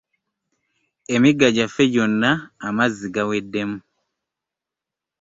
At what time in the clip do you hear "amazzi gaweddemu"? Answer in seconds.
2.67-3.77